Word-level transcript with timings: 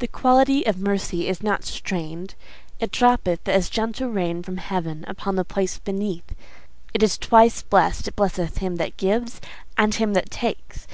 The 0.00 0.06
quality 0.06 0.66
of 0.66 0.76
mercy 0.78 1.26
is 1.26 1.42
not 1.42 1.64
strain'd; 1.64 2.34
It 2.78 2.90
droppeth 2.92 3.48
as 3.48 3.70
the 3.70 3.72
gentle 3.72 4.10
rain 4.10 4.42
from 4.42 4.58
heaven 4.58 5.02
Upon 5.08 5.36
the 5.36 5.46
place 5.46 5.78
beneath. 5.78 6.34
It 6.92 7.02
is 7.02 7.16
twice 7.16 7.62
blest: 7.62 8.06
It 8.06 8.16
blesseth 8.16 8.58
him 8.58 8.76
that 8.76 8.98
gives 8.98 9.40
and 9.78 9.94
him 9.94 10.12
that 10.12 10.30
takes. 10.30 10.86